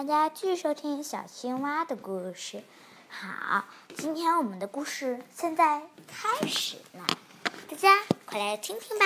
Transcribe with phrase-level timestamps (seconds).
[0.00, 2.62] 大家继续收听小青蛙的故事。
[3.10, 3.66] 好，
[3.98, 7.06] 今天我们的故事现在开始了，
[7.68, 9.04] 大家快来听听吧。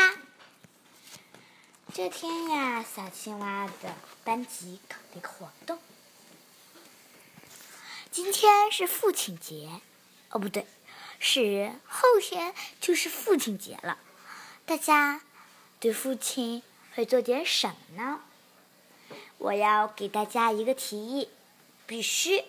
[1.93, 5.80] 这天呀，小青蛙的班级搞了一个活动。
[8.13, 9.81] 今天是父亲节，
[10.31, 10.65] 哦，不对，
[11.19, 13.99] 是后天就是父亲节了。
[14.65, 15.22] 大家
[15.81, 16.62] 对父亲
[16.95, 18.20] 会做点什么呢？
[19.45, 21.29] 我要给大家一个提议，
[21.87, 22.45] 必须、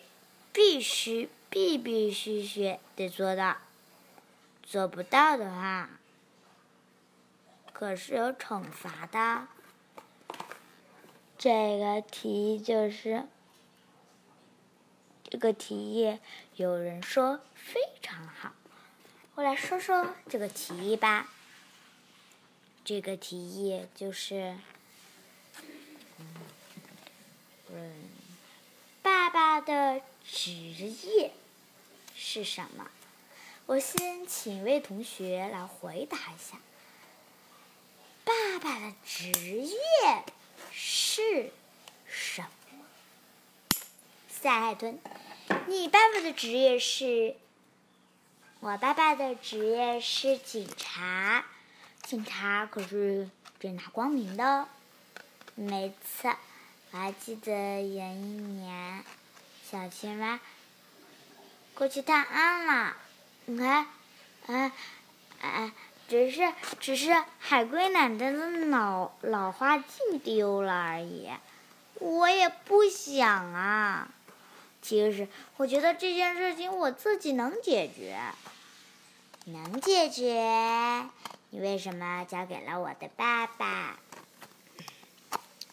[0.54, 3.58] 必须、必必须须得做到。
[4.64, 5.90] 做不到的话，
[7.74, 9.46] 可是有惩罚的。
[11.38, 13.26] 这个提议就是，
[15.30, 16.18] 这个提议
[16.56, 18.54] 有人说非常好。
[19.36, 21.28] 我来说说这个提议吧。
[22.86, 24.56] 这个提议就是。
[27.78, 27.92] 嗯，
[29.02, 31.34] 爸爸的职业
[32.16, 32.90] 是什么？
[33.66, 36.58] 我先请一位同学来回答一下。
[38.24, 39.76] 爸爸的职业
[40.72, 41.52] 是
[42.08, 42.86] 什么？
[44.30, 44.98] 赛海豚，
[45.68, 47.36] 你爸爸的职业是？
[48.62, 51.46] 我爸爸的职业是警察，
[52.04, 54.70] 警察可是正大光明的，
[55.56, 56.38] 没错。
[56.96, 57.52] 我还记得
[57.82, 59.04] 有一年，
[59.70, 60.40] 小青蛙
[61.74, 62.96] 过去探案了。
[63.44, 63.86] 你看，
[64.48, 64.72] 哎
[65.42, 65.72] 哎，
[66.08, 68.32] 只是只是海龟奶奶的
[68.68, 71.30] 老老花镜丢了而已。
[71.96, 74.08] 我也不想啊。
[74.82, 75.28] 其实，
[75.58, 78.18] 我觉得这件事情我自己能解决。
[79.48, 81.10] 能解决？
[81.50, 84.00] 你为什么交给了我的爸爸？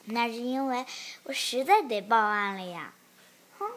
[0.04, 0.84] 那是因为
[1.22, 2.92] 我实在得报案了呀！
[3.58, 3.70] 哼，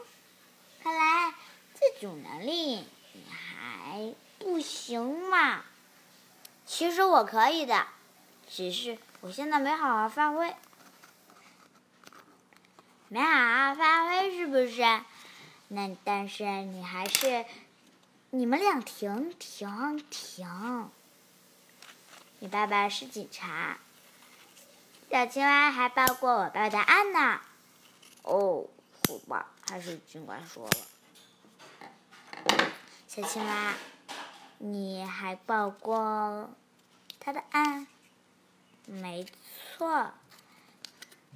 [0.83, 1.33] 看来
[1.73, 5.63] 自主能力你还不行嘛。
[6.65, 7.87] 其实我可以的，
[8.49, 10.55] 只是我现在没好好发挥，
[13.07, 14.81] 没好好发挥是不是？
[15.67, 17.45] 那但是你还是，
[18.31, 20.89] 你们俩停停停！
[22.39, 23.77] 你爸爸是警察。
[25.09, 27.39] 小青蛙还报过我爸的案呢。
[28.23, 28.67] 哦，
[29.07, 30.71] 好吧，还是尽管说了。
[33.07, 33.73] 小青蛙，
[34.57, 36.49] 你还报过
[37.19, 37.87] 他的案？
[38.85, 39.25] 没
[39.77, 40.11] 错。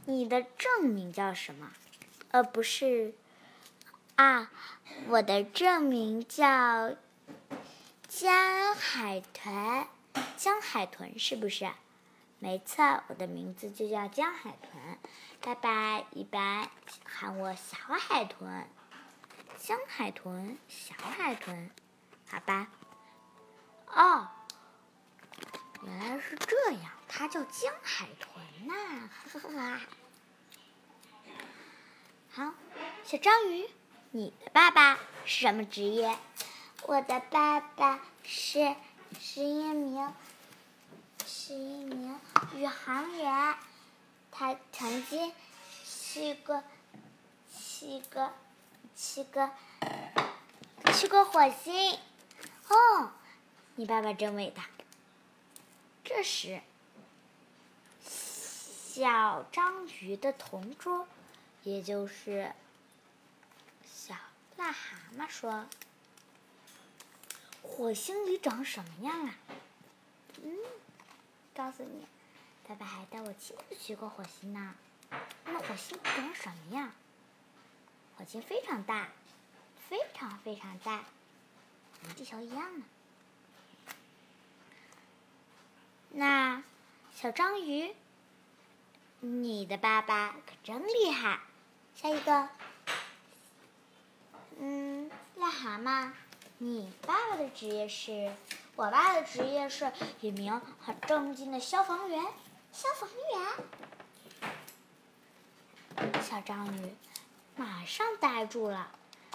[0.06, 1.72] 你的正名叫什么？
[2.32, 3.14] 呃，不是。
[4.16, 4.52] 啊，
[5.08, 6.96] 我的正名叫
[8.08, 9.88] 江海豚。
[10.36, 11.72] 江海豚是不是？
[12.42, 14.98] 没错，我的名字就叫江海豚，
[15.42, 16.70] 爸爸一般
[17.04, 18.66] 喊我小海豚。
[19.58, 21.70] 江海豚，小海豚，
[22.30, 22.70] 好吧。
[23.88, 24.30] 哦，
[25.84, 29.80] 原来是这样，它叫江海豚呐，呵呵呵。
[32.32, 32.54] 好，
[33.04, 33.70] 小章鱼，
[34.12, 36.18] 你的爸爸是什么职业？
[36.84, 38.76] 我的爸爸是
[39.20, 40.14] 是一名。
[41.32, 42.20] 是一名
[42.56, 43.56] 宇航员，
[44.32, 45.32] 他曾经
[45.86, 46.64] 去过、
[47.56, 48.34] 去过、
[48.96, 49.52] 去过、
[50.92, 52.00] 去过火星。
[52.68, 53.12] 哦，
[53.76, 54.66] 你爸爸真伟大。
[56.04, 56.62] 这时，
[58.04, 61.08] 小章鱼的同桌，
[61.62, 62.52] 也就是
[63.86, 64.16] 小
[64.58, 65.68] 癞蛤蟆说
[67.62, 69.36] ：“火星里长什么样啊？”
[70.42, 70.58] 嗯。
[71.60, 72.08] 告诉你，
[72.66, 74.76] 爸爸还带我亲自去过火星呢。
[75.44, 76.94] 那火星长什么样？
[78.16, 79.10] 火星非常大，
[79.90, 81.04] 非常非常大，
[82.02, 82.86] 跟地球一样呢。
[86.12, 86.64] 那
[87.14, 87.94] 小章鱼，
[89.20, 91.42] 你的爸爸可真厉害。
[91.94, 92.48] 下一个，
[94.58, 96.14] 嗯，癞蛤蟆，
[96.60, 98.32] 你爸爸的职业是？
[98.80, 99.92] 我爸的职业是
[100.22, 102.24] 一名很正经的消防员。
[102.72, 103.10] 消防
[105.98, 106.96] 员，小章鱼
[107.58, 108.90] 马上呆住了。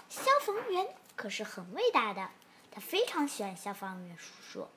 [0.09, 2.27] 消防员可是很伟大的，
[2.71, 4.67] 他非常喜欢消防员叔叔。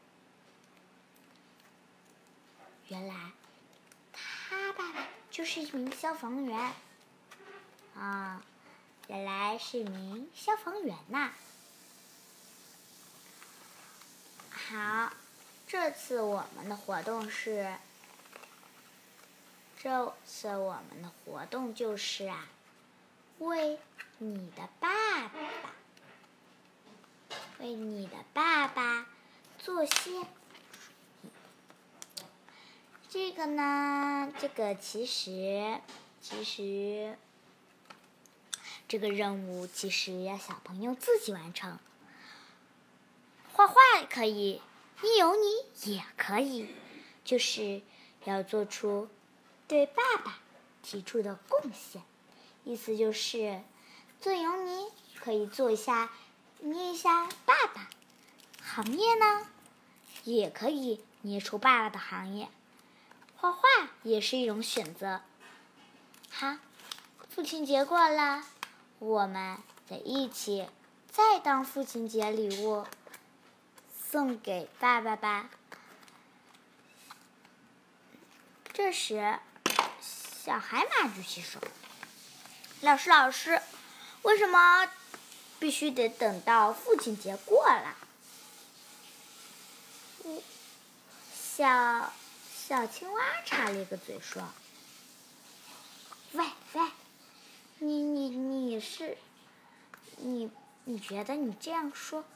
[2.88, 3.14] 原来
[4.12, 6.74] 他爸爸就是一名消防员。
[7.96, 8.42] 啊，
[9.06, 11.32] 原来是一名消防员呐。
[14.70, 15.10] 好，
[15.66, 17.74] 这次我们的活动是，
[19.82, 22.46] 这次我们的活动就是啊，
[23.38, 23.78] 为
[24.18, 25.72] 你的爸爸，
[27.60, 29.06] 为你的爸爸
[29.58, 30.26] 做些。
[33.08, 35.80] 这个呢，这个其实，
[36.20, 37.16] 其实，
[38.86, 41.78] 这个任务其实要小朋友自己完成。
[43.58, 43.74] 画画
[44.08, 44.62] 可以，
[45.02, 46.72] 你有你也可以，
[47.24, 47.82] 就是
[48.22, 49.08] 要做出
[49.66, 50.38] 对爸爸
[50.80, 52.00] 提出的贡献。
[52.62, 53.60] 意思就是，
[54.20, 54.86] 做有你
[55.18, 56.08] 可以做一下，
[56.60, 57.90] 捏一下爸爸。
[58.62, 59.48] 行业呢，
[60.22, 62.48] 也可以捏出爸爸的行业。
[63.38, 63.60] 画画
[64.04, 65.20] 也是一种选择。
[66.30, 66.58] 好，
[67.28, 68.44] 父亲节过了，
[69.00, 69.58] 我们
[69.88, 70.68] 得一起
[71.10, 72.86] 再当父亲节礼物
[74.10, 75.50] 送给爸爸吧。
[78.72, 79.38] 这时，
[80.00, 81.60] 小海马举起手
[82.80, 83.60] ：“老师，老师，
[84.22, 84.88] 为什么
[85.58, 87.96] 必须得等到父亲节过了？”
[91.34, 92.12] 小。
[92.68, 94.42] 小青蛙插了一个嘴说
[96.32, 96.44] ：“喂
[96.74, 96.82] 喂，
[97.78, 99.16] 你你你是，
[100.18, 100.50] 你
[100.84, 102.26] 你觉得你这样说，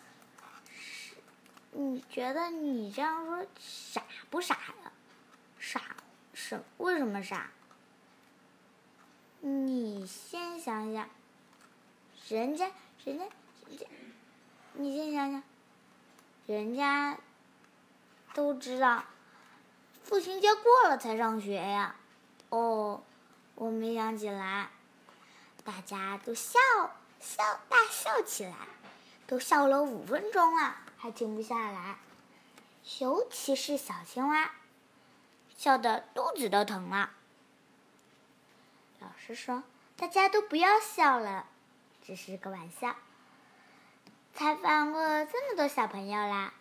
[1.73, 4.93] 你觉得你这样说傻不傻呀？
[5.59, 5.81] 傻
[6.35, 6.63] 什？
[6.77, 7.51] 为什么傻？
[9.41, 11.09] 你先想想，
[12.29, 12.71] 人家
[13.05, 13.25] 人家
[13.69, 13.87] 人家，
[14.75, 15.43] 你先想想，
[16.47, 17.19] 人家
[18.35, 19.05] 都知道。”
[20.05, 21.97] 父亲节过了才上学呀，
[22.51, 23.03] 哦，
[23.55, 24.69] 我没想起来，
[25.65, 26.59] 大家都笑
[27.19, 28.55] 笑大笑起来，
[29.27, 31.97] 都笑了五分钟了，还停不下来，
[33.01, 34.53] 尤其是小青蛙，
[35.59, 37.11] 笑得肚子都疼了。
[39.01, 39.65] 老师说
[39.99, 41.47] ：“大家都不要笑了，
[42.07, 42.95] 只是个玩笑。”
[44.33, 46.55] 采访过这么多小朋友啦。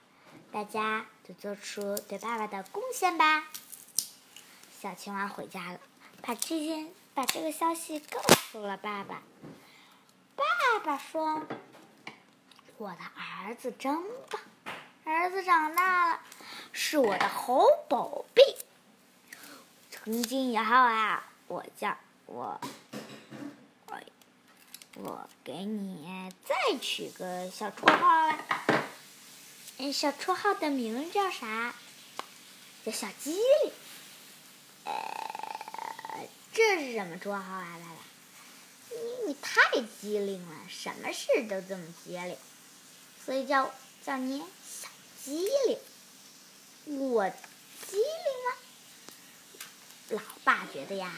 [0.51, 3.47] 大家都做出对爸爸的贡献吧。
[4.81, 5.79] 小青蛙回家了，
[6.23, 9.21] 把这件把这个消息告诉了爸爸。
[10.35, 11.44] 爸爸说
[12.81, 13.95] ：“我的儿子真
[14.28, 14.42] 棒，
[15.06, 16.19] 儿子长大了，
[16.74, 18.42] 是我的好宝贝。
[19.92, 21.95] 从今以后啊，我叫
[22.25, 22.60] 我
[23.86, 24.01] 我
[24.95, 28.66] 我给你再取个小绰号吧。”
[29.94, 31.75] 小绰号的名字叫啥？
[32.83, 33.74] 叫小机灵。
[34.86, 37.95] 呃，这是什么绰号啊，爸爸？
[38.89, 42.36] 你你太机灵了，什么事都这么机灵，
[43.25, 43.73] 所以叫
[44.03, 44.89] 叫你小
[45.23, 45.77] 机灵。
[47.00, 48.01] 我机灵
[48.45, 48.56] 吗？
[50.09, 51.13] 老爸觉得呀，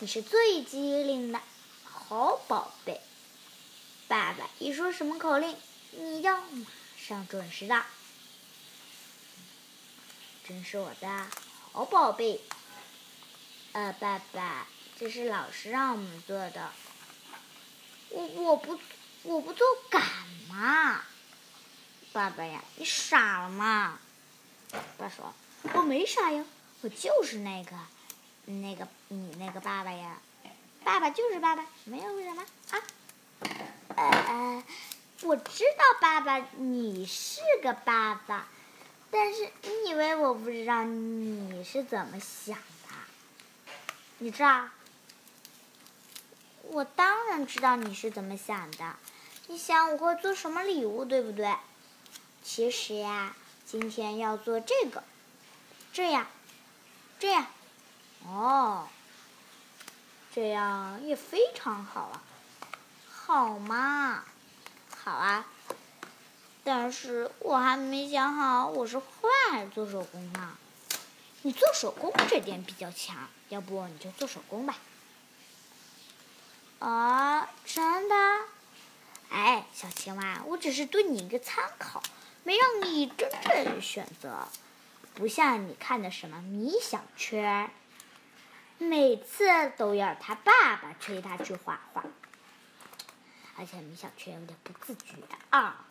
[0.00, 1.40] 你是最机灵的
[1.84, 3.00] 好宝贝。
[4.08, 5.56] 爸爸一说什么口令，
[5.92, 6.66] 你就马
[6.98, 7.84] 上准时到。
[10.44, 11.26] 真是我的
[11.72, 12.40] 好宝贝，
[13.72, 14.66] 呃，爸爸，
[14.98, 16.72] 这是老师让我们做的。
[18.08, 18.78] 我我不
[19.22, 20.02] 我不做敢
[20.48, 21.04] 吗？
[22.12, 23.98] 爸爸呀，你傻了吗？
[24.98, 25.32] 爸说，
[25.72, 26.44] 我没傻呀，
[26.82, 27.72] 我就是那个，
[28.44, 30.18] 那个你那个爸爸呀，
[30.84, 32.82] 爸爸就是爸爸，没有为什么啊。
[33.96, 34.62] 呃，
[35.22, 38.46] 我知道爸爸，你是个爸爸。
[39.10, 43.74] 但是你以为我不知道你是怎么想的？
[44.18, 44.68] 你知道？
[46.62, 48.96] 我当然知道你是怎么想的。
[49.48, 51.54] 你想我会做什么礼物，对不对？
[52.42, 53.34] 其实呀，
[53.64, 55.04] 今天要做这个，
[55.92, 56.26] 这样，
[57.18, 57.46] 这样，
[58.26, 58.88] 哦，
[60.34, 62.22] 这样也非常好啊，
[63.10, 64.24] 好吗？
[65.04, 65.46] 好啊。
[66.64, 69.06] 但是我还没想好我是画
[69.50, 70.56] 还是做手工呢。
[71.42, 74.76] 你做手工这点比较强，要不你就做手工吧。
[76.78, 78.14] 啊，真的？
[79.30, 82.00] 哎，小青蛙，我只是对你一个参考，
[82.44, 84.48] 没让你真正选择。
[85.14, 87.70] 不像你看的什么米小圈，
[88.78, 89.44] 每次
[89.76, 92.04] 都要他爸爸催他去画画，
[93.56, 95.16] 而且米小圈有点不自觉
[95.50, 95.86] 啊。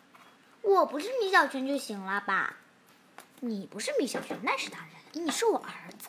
[0.62, 2.56] 我不是米小圈就行了吧？
[3.40, 4.90] 你不是米小圈，那是当然。
[5.12, 6.08] 你是我儿子。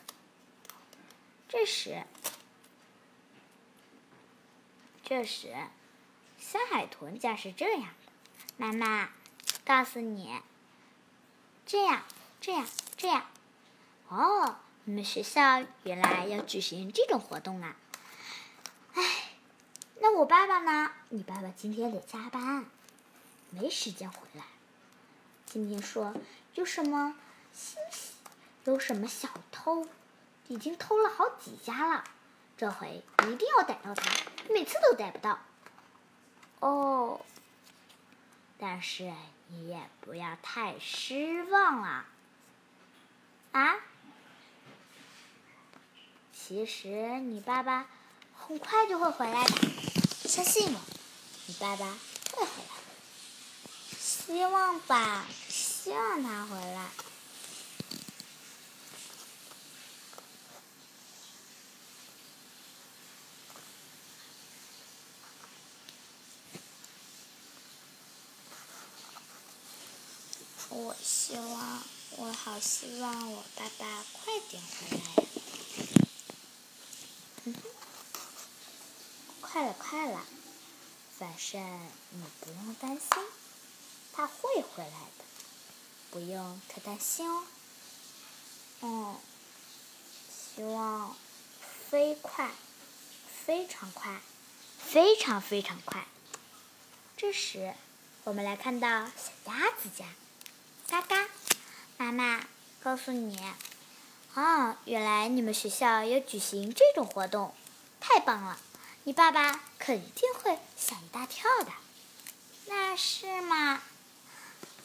[1.48, 2.04] 这时，
[5.04, 5.54] 这时，
[6.40, 8.12] 小海豚家是这样的：
[8.58, 9.10] 妈妈，
[9.66, 10.42] 告诉你，
[11.66, 12.04] 这样，
[12.42, 12.66] 这样，
[12.98, 13.26] 这样。
[14.10, 17.76] 哦，你们学校原来要举行这种活动啊！
[18.94, 19.32] 哎，
[20.00, 20.92] 那我爸爸呢？
[21.10, 22.66] 你爸爸今天得加班，
[23.50, 24.44] 没时间回来。
[25.46, 26.14] 今天说
[26.56, 27.16] 有什么
[27.54, 27.78] 新？
[28.66, 29.88] 有什么小偷？
[30.48, 32.04] 已经偷了好几家了，
[32.58, 34.04] 这回一定要逮到他，
[34.50, 35.40] 每次都逮不到。
[36.60, 37.22] 哦，
[38.58, 39.12] 但是
[39.56, 42.06] 你也不要太失望了。
[43.52, 43.76] 啊？
[46.34, 47.88] 其实你爸爸
[48.36, 49.56] 很快就会回来的，
[50.28, 50.80] 相信我，
[51.46, 51.86] 你爸爸
[52.34, 53.98] 会回来的。
[53.98, 56.90] 希望吧，希望他回来。
[70.70, 75.04] 我希望，我我好希望我爸爸快点回来
[77.54, 77.60] 呀！
[79.40, 80.26] 快了，快了，
[81.20, 81.62] 反正
[82.10, 83.08] 你不用担心，
[84.12, 85.24] 他会回来的，
[86.10, 87.46] 不用太担心哦。
[88.82, 89.16] 嗯，
[90.28, 91.16] 希望
[91.92, 92.50] 飞快，
[93.46, 94.22] 非常快，
[94.80, 96.08] 非常非常快。
[97.16, 97.76] 这时，
[98.24, 100.08] 我们来看到小鸭子家。
[100.88, 101.28] 嘎嘎，
[101.98, 102.46] 妈妈
[102.82, 103.38] 告诉你，
[104.34, 107.54] 哦，原来你们学校有举行这种活动，
[108.00, 108.60] 太棒了！
[109.06, 111.72] 你爸爸肯定会吓一大跳的。
[112.68, 113.82] 那是吗？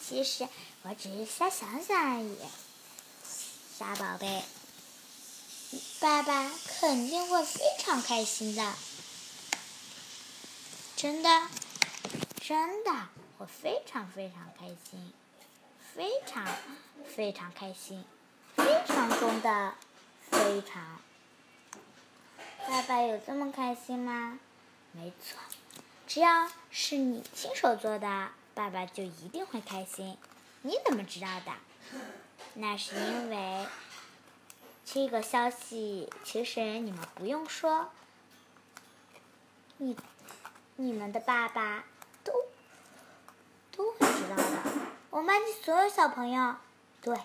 [0.05, 0.47] 其实
[0.83, 2.37] 我只是瞎想想而已，
[3.77, 4.43] 傻宝贝。
[5.99, 8.73] 爸爸肯定会非常开心的，
[10.95, 11.47] 真的，
[12.41, 12.91] 真的，
[13.37, 15.13] 我非常非常开心。
[15.95, 16.45] 非常
[17.05, 18.05] 非常开心，
[18.55, 19.73] 非常中的
[20.29, 20.99] 非常。
[22.67, 24.39] 爸爸有这么开心吗？
[24.91, 25.37] 没错，
[26.07, 30.17] 只要是你亲手做的，爸爸就一定会开心。
[30.61, 31.51] 你怎么知道的？
[32.53, 33.65] 那是因为
[34.85, 37.89] 这个消息，其实你们不用说，
[39.77, 39.97] 你
[40.75, 41.83] 你们的爸爸
[42.23, 42.33] 都
[43.71, 44.98] 都会知道的。
[45.11, 46.55] 我们班级所有小朋友，
[47.01, 47.19] 对，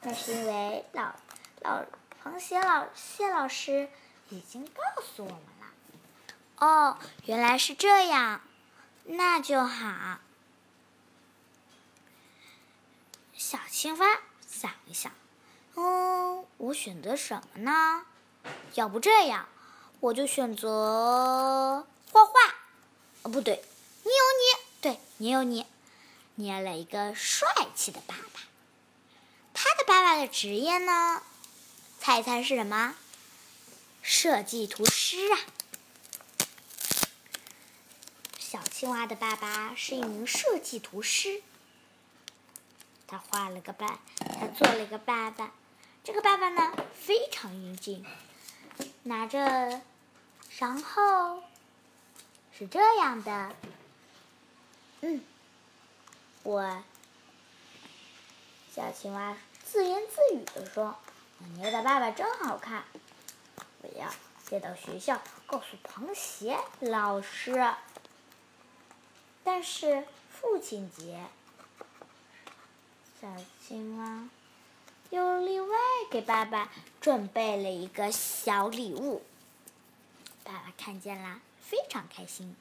[0.00, 1.12] 那是因为老
[1.60, 1.84] 老
[2.24, 3.90] 螃蟹老谢老师
[4.30, 5.66] 已经告诉我们了。
[6.56, 8.40] 哦，原来是这样，
[9.04, 10.18] 那就好。
[13.34, 14.06] 小青蛙
[14.46, 15.12] 想一想，
[15.74, 18.06] 嗯，我选择什么呢？
[18.74, 19.46] 要不这样，
[20.00, 22.32] 我就选择画画。
[23.22, 23.62] 哦，不对，
[24.02, 25.66] 你有你，对你有你。
[26.38, 28.42] 捏了一个帅气的爸爸，
[29.52, 31.20] 他的爸爸的职业呢？
[31.98, 32.94] 猜一猜是什么？
[34.02, 35.40] 设计图师啊！
[38.38, 41.42] 小青蛙的爸爸是一名设计图师，
[43.08, 45.52] 他画了个爸，他做了一个爸爸。
[46.04, 48.06] 这个爸爸呢，非常英俊，
[49.02, 49.82] 拿着，
[50.60, 51.42] 然后
[52.56, 53.56] 是这样的，
[55.00, 55.20] 嗯。
[56.48, 56.82] 我，
[58.74, 59.36] 小青蛙
[59.66, 60.96] 自言自语地说
[61.40, 62.84] ：“我捏的爸爸真好看，
[63.82, 64.08] 我要
[64.48, 67.74] 带到学校告诉螃蟹老师。”
[69.44, 71.26] 但是父亲节，
[73.20, 73.28] 小
[73.62, 74.26] 青蛙
[75.10, 75.76] 又另外
[76.10, 79.22] 给爸爸准备了一个小礼物。
[80.44, 82.56] 爸爸看见了，非常开心。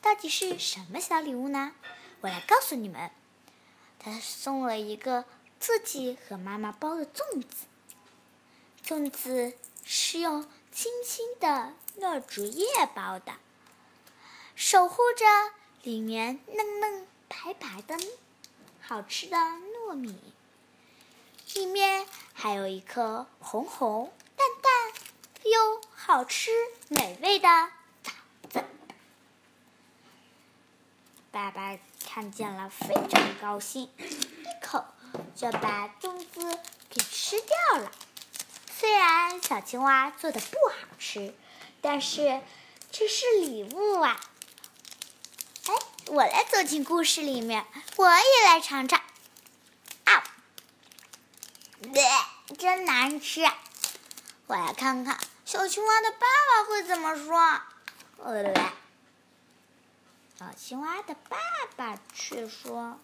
[0.00, 1.72] 到底是什么小礼物呢？
[2.20, 3.10] 我来告诉你们，
[3.98, 5.24] 他送了一个
[5.60, 7.66] 自己和妈妈包的粽子，
[8.84, 13.34] 粽子是用清清的糯竹叶包的，
[14.56, 15.24] 守护着
[15.82, 17.96] 里面嫩嫩白白的
[18.80, 20.18] 好吃的糯米，
[21.54, 25.02] 里面还有一颗红红淡淡
[25.44, 26.50] 又好吃
[26.88, 27.48] 美味的
[28.02, 28.12] 枣
[28.50, 28.64] 子，
[31.30, 31.78] 爸爸。
[32.06, 34.84] 看见了，非常高兴，一口
[35.34, 36.58] 就把粽子
[36.90, 37.92] 给吃掉了。
[38.70, 41.34] 虽然小青蛙做的不好吃，
[41.80, 42.40] 但是
[42.90, 44.18] 这是礼物啊！
[45.66, 45.74] 哎，
[46.06, 47.64] 我来走进故事里面，
[47.96, 49.00] 我也来尝尝。
[50.04, 50.24] 啊，
[52.56, 53.42] 真难吃！
[54.46, 57.60] 我来看看小青蛙的爸爸会怎么说。
[58.16, 58.72] 我来。
[60.38, 61.36] 小青蛙的爸
[61.76, 62.96] 爸却说：“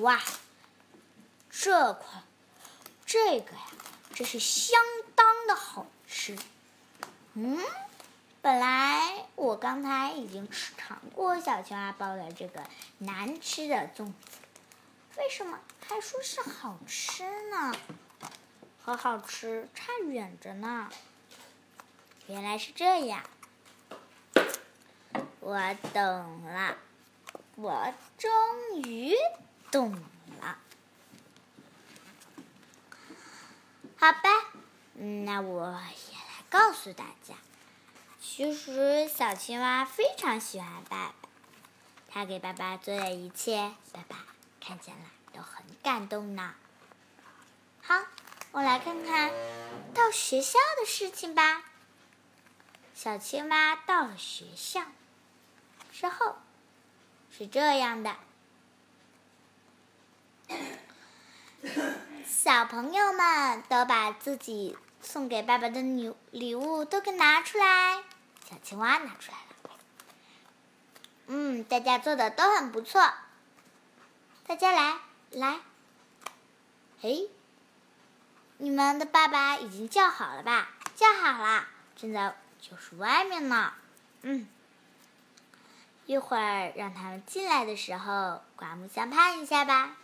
[0.00, 0.18] 哇，
[1.50, 2.22] 这块，
[3.04, 3.60] 这个呀，
[4.14, 4.80] 这是相
[5.14, 6.38] 当的好吃。
[7.34, 7.58] 嗯，
[8.40, 12.64] 本来我刚才已经吃尝过小青蛙包的这个
[12.96, 14.14] 难吃的粽子，
[15.18, 17.76] 为什么还说是好吃呢？
[18.82, 20.88] 和好吃差远着呢。
[22.26, 23.22] 原来是这样，
[25.44, 25.58] 我
[25.92, 26.76] 懂了，
[27.56, 28.30] 我终
[28.84, 29.12] 于
[29.72, 29.92] 懂
[30.40, 30.56] 了。
[33.96, 34.20] 好吧，
[34.94, 37.34] 那我也来告诉大家，
[38.20, 41.14] 其实小青蛙非常喜欢爸爸，
[42.08, 44.24] 他给爸爸做的一切，爸爸
[44.60, 46.54] 看见了都很感动呢。
[47.82, 47.96] 好，
[48.52, 49.32] 我来看看
[49.92, 51.64] 到学校的事情吧。
[52.94, 54.82] 小青蛙到了学校
[56.02, 56.34] 之后，
[57.30, 58.16] 是这样的。
[62.26, 68.02] 小朋友们都把自己送给爸爸的礼礼物都给拿出来。
[68.50, 69.70] 小青蛙拿出来了。
[71.28, 73.00] 嗯，大家做的都很不错。
[74.44, 74.98] 大家来
[75.30, 75.60] 来。
[77.02, 77.16] 哎，
[78.58, 80.68] 你们的爸爸已经叫好了吧？
[80.96, 83.72] 叫好了，正在教室外面呢。
[84.22, 84.48] 嗯，
[86.12, 89.96] 一会儿让他们进来的时候刮目相看一下吧。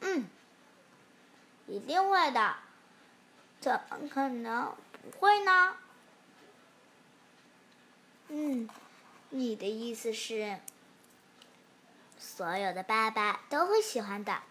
[0.00, 0.28] 嗯。
[1.66, 2.54] 一定会的，
[3.60, 5.74] 怎么可能不会呢？
[8.28, 8.68] 嗯，
[9.30, 10.58] 你的意思是，
[12.18, 14.42] 所有的爸爸都会喜欢的，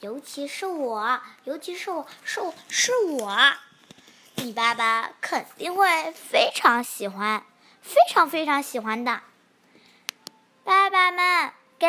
[0.00, 3.36] 尤其是我，尤其是我，是我是我，
[4.36, 7.44] 你爸爸肯定会非常喜欢，
[7.82, 9.22] 非常非常喜欢的。
[10.64, 11.86] 爸爸们，给！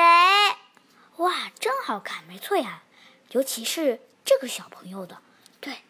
[1.18, 2.84] 哇，真好看，没错呀，
[3.32, 4.02] 尤其是。
[4.26, 5.20] 这个小朋友的，
[5.62, 5.84] 对，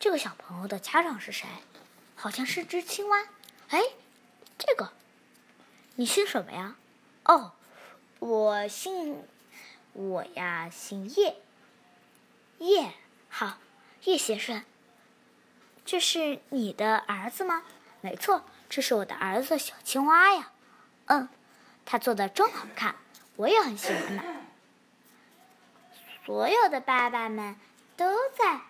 [0.00, 1.46] 这个小朋友的家长是谁？
[2.16, 3.28] 好像是只青蛙。
[3.68, 3.80] 哎，
[4.58, 4.92] 这个，
[5.94, 6.74] 你姓什么呀？
[7.22, 7.52] 哦，
[8.18, 9.22] 我姓，
[9.92, 11.36] 我呀姓叶。
[12.58, 12.94] 叶，
[13.28, 13.58] 好，
[14.02, 14.64] 叶先生，
[15.86, 17.62] 这是你的儿子吗？
[18.00, 20.50] 没错，这是我的儿子小青蛙呀。
[21.04, 21.28] 嗯，
[21.84, 22.96] 他做的真好看，
[23.36, 24.22] 我也很喜欢呢。
[26.24, 27.56] 所有的爸爸们
[27.96, 28.60] 都在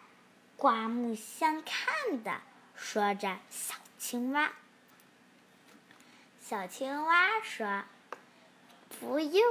[0.57, 2.41] 刮目相看的
[2.75, 4.53] 说着：“小青蛙。”
[6.45, 7.85] 小青蛙说
[8.99, 9.43] ：“不用，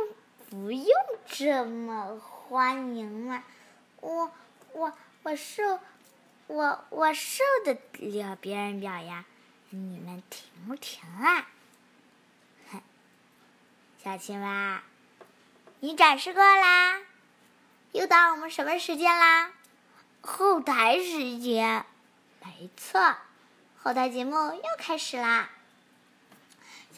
[0.50, 0.94] 不用
[1.26, 3.44] 这么欢迎嘛，
[4.02, 4.32] 我，
[4.74, 5.80] 我，我受，
[6.48, 9.24] 我，我受得了别人表扬，
[9.70, 11.48] 你们停不停啊？”
[14.04, 14.84] 小青蛙，
[15.80, 17.00] 你展示过啦。
[17.94, 19.54] 又到我们什么时间啦？
[20.20, 21.86] 后台时间，
[22.44, 23.16] 没错，
[23.82, 25.50] 后台节目又开始啦。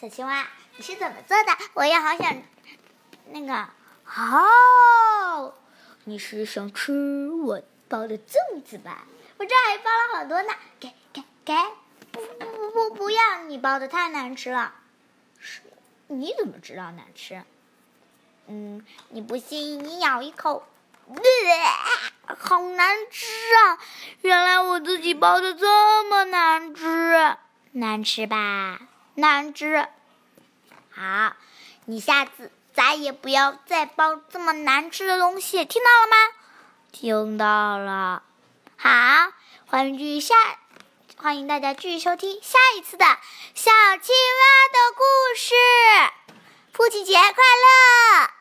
[0.00, 1.56] 小青蛙，你是怎么做的？
[1.74, 2.42] 我也好想
[3.30, 3.68] 那个。
[4.04, 5.54] 哦，
[6.06, 9.06] 你是想吃我包的粽子吧？
[9.36, 11.54] 我这还包了好多呢，给给给！
[12.10, 13.44] 不不不不不要！
[13.44, 14.74] 你包的太难吃了。
[15.38, 15.60] 是？
[16.08, 17.42] 你怎么知道难吃？
[18.48, 20.64] 嗯，你不信，你咬一口。
[22.26, 23.78] 好难吃啊！
[24.22, 27.36] 原来我自己包的这么难吃，
[27.72, 28.80] 难吃吧？
[29.14, 29.86] 难吃。
[30.90, 31.36] 好，
[31.84, 36.16] 你下次再也不要再包这么难吃的东西，听到了吗？
[36.90, 38.22] 听到了。
[38.76, 39.32] 好，
[39.66, 40.34] 欢迎继续下，
[41.18, 43.04] 欢迎大家继续收听下一次的
[43.54, 43.70] 小
[44.02, 45.54] 青蛙的故事。
[46.74, 48.35] 父亲节快乐！